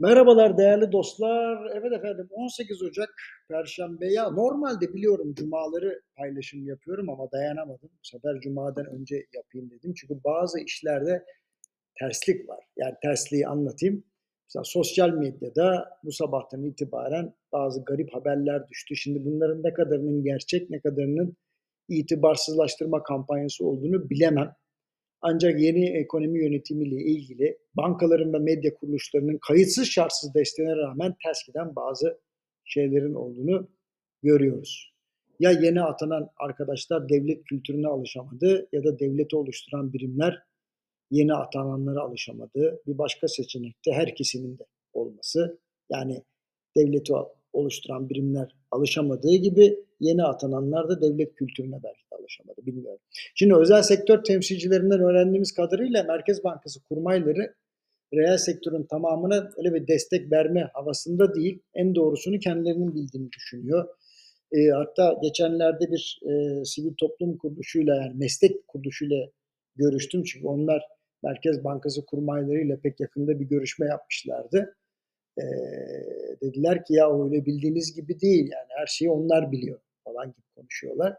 [0.00, 1.70] Merhabalar değerli dostlar.
[1.74, 3.14] Evet efendim 18 Ocak
[3.48, 7.90] Perşembe ya normalde biliyorum cumaları paylaşım yapıyorum ama dayanamadım.
[7.92, 9.94] Bu sefer cumadan önce yapayım dedim.
[9.94, 11.24] Çünkü bazı işlerde
[11.98, 12.64] terslik var.
[12.76, 14.04] Yani tersliği anlatayım.
[14.48, 18.96] Mesela sosyal medyada bu sabahtan itibaren bazı garip haberler düştü.
[18.96, 21.36] Şimdi bunların ne kadarının gerçek ne kadarının
[21.88, 24.52] itibarsızlaştırma kampanyası olduğunu bilemem.
[25.22, 31.76] Ancak yeni ekonomi yönetimiyle ilgili bankaların ve medya kuruluşlarının kayıtsız şartsız desteğine rağmen ters giden
[31.76, 32.20] bazı
[32.64, 33.68] şeylerin olduğunu
[34.22, 34.92] görüyoruz.
[35.40, 40.42] Ya yeni atanan arkadaşlar devlet kültürüne alışamadı ya da devleti oluşturan birimler
[41.10, 42.82] yeni atananlara alışamadı.
[42.86, 45.60] Bir başka seçenek de her ikisinin de olması.
[45.90, 46.24] Yani
[46.76, 47.12] devleti
[47.52, 53.00] oluşturan birimler alışamadığı gibi yeni atananlar da devlet kültürüne belki de alışamadı bilmiyorum.
[53.34, 57.54] Şimdi özel sektör temsilcilerinden öğrendiğimiz kadarıyla Merkez Bankası kurmayları
[58.14, 63.88] reel sektörün tamamına öyle bir destek verme havasında değil, en doğrusunu kendilerinin bildiğini düşünüyor.
[64.52, 69.16] E, hatta geçenlerde bir e, sivil toplum kuruluşuyla yani meslek kuruluşuyla
[69.76, 70.82] görüştüm çünkü onlar
[71.22, 74.76] Merkez Bankası kurmaylarıyla pek yakında bir görüşme yapmışlardı.
[75.38, 75.44] E,
[76.42, 81.16] dediler ki ya öyle bildiğiniz gibi değil yani her şeyi onlar biliyor falan gibi konuşuyorlar.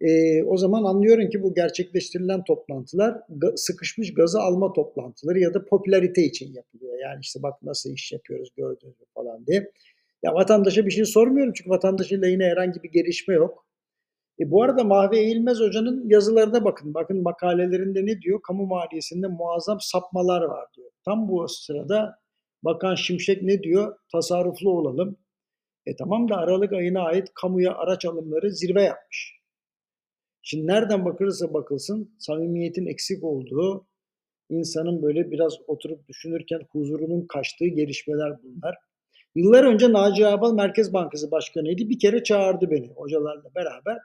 [0.00, 3.20] E, o zaman anlıyorum ki bu gerçekleştirilen toplantılar
[3.56, 6.98] sıkışmış gazı alma toplantıları ya da popülarite için yapılıyor.
[7.02, 9.72] Yani işte bak nasıl iş yapıyoruz gördünüz mü falan diye.
[10.22, 13.66] Ya vatandaşa bir şey sormuyorum çünkü vatandaşıyla yine herhangi bir gelişme yok.
[14.40, 16.94] E bu arada Mahve Eğilmez Hoca'nın yazılarına bakın.
[16.94, 18.40] Bakın makalelerinde ne diyor?
[18.42, 20.90] Kamu maliyesinde muazzam sapmalar var diyor.
[21.04, 22.18] Tam bu sırada
[22.62, 23.96] Bakan Şimşek ne diyor?
[24.12, 25.16] Tasarruflu olalım.
[25.86, 29.36] E tamam da Aralık ayına ait kamuya araç alımları zirve yapmış.
[30.48, 33.86] Şimdi nereden bakılırsa bakılsın samimiyetin eksik olduğu,
[34.50, 38.76] insanın böyle biraz oturup düşünürken huzurunun kaçtığı gelişmeler bunlar.
[39.34, 41.88] Yıllar önce Naci Abal Merkez Bankası Başkanı'ydı.
[41.88, 43.98] Bir kere çağırdı beni hocalarla beraber.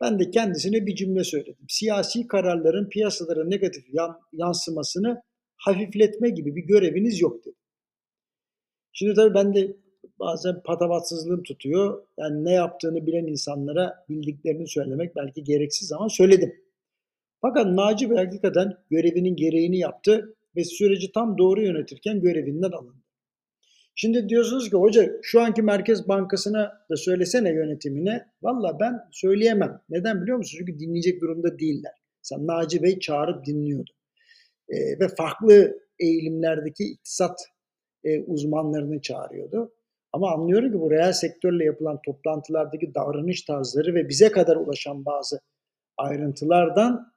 [0.00, 1.66] Ben de kendisine bir cümle söyledim.
[1.68, 3.84] Siyasi kararların piyasalara negatif
[4.32, 5.22] yansımasını
[5.56, 7.56] hafifletme gibi bir göreviniz yok dedi.
[8.92, 9.76] Şimdi tabii ben de
[10.18, 12.02] bazen patavatsızlığım tutuyor.
[12.18, 16.54] Yani ne yaptığını bilen insanlara bildiklerini söylemek belki gereksiz ama söyledim.
[17.40, 23.04] Fakat Naci Bey hakikaten görevinin gereğini yaptı ve süreci tam doğru yönetirken görevinden alındı.
[23.94, 28.26] Şimdi diyorsunuz ki hoca şu anki Merkez Bankası'na da söylesene yönetimine.
[28.42, 29.80] Valla ben söyleyemem.
[29.88, 30.56] Neden biliyor musunuz?
[30.58, 31.92] Çünkü dinleyecek durumda değiller.
[32.22, 33.90] Sen Naci Bey çağırıp dinliyordu.
[34.68, 37.40] E, ve farklı eğilimlerdeki iktisat
[38.04, 39.72] e, uzmanlarını çağırıyordu.
[40.14, 45.40] Ama anlıyorum ki bu reel sektörle yapılan toplantılardaki davranış tarzları ve bize kadar ulaşan bazı
[45.96, 47.12] ayrıntılardan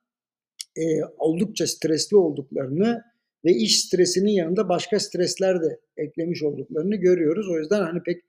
[0.78, 0.82] e,
[1.18, 3.04] oldukça stresli olduklarını
[3.46, 7.50] ve iş stresinin yanında başka stresler de eklemiş olduklarını görüyoruz.
[7.50, 8.24] O yüzden hani pek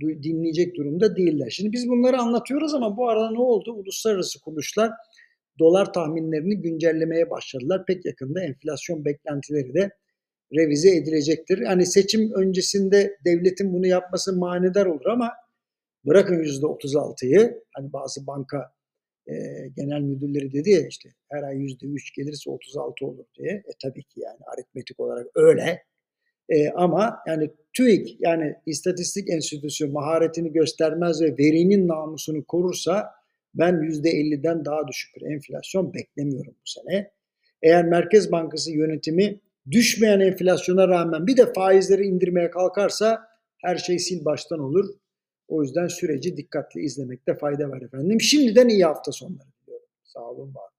[0.00, 1.50] dinleyecek durumda değiller.
[1.50, 3.72] Şimdi biz bunları anlatıyoruz ama bu arada ne oldu?
[3.72, 4.90] Uluslararası kuruluşlar
[5.58, 7.86] dolar tahminlerini güncellemeye başladılar.
[7.86, 9.90] Pek yakında enflasyon beklentileri de
[10.56, 11.62] revize edilecektir.
[11.62, 15.32] Hani seçim öncesinde devletin bunu yapması manidar olur ama
[16.06, 18.72] bırakın yüzde 36'yı hani bazı banka
[19.26, 19.34] e,
[19.76, 23.52] genel müdürleri dedi ya işte her ay yüzde 3 gelirse 36 olur diye.
[23.52, 25.82] E tabii ki yani aritmetik olarak öyle.
[26.48, 33.10] E, ama yani TÜİK yani İstatistik Enstitüsü maharetini göstermez ve verinin namusunu korursa
[33.54, 37.10] ben %50'den daha düşük bir enflasyon beklemiyorum bu sene.
[37.62, 39.40] Eğer Merkez Bankası yönetimi
[39.70, 43.28] düşmeyen enflasyona rağmen bir de faizleri indirmeye kalkarsa
[43.58, 44.88] her şey sil baştan olur.
[45.48, 48.20] O yüzden süreci dikkatli izlemekte fayda var efendim.
[48.20, 49.86] Şimdiden iyi hafta sonları diliyorum.
[50.04, 50.71] Sağ olun, var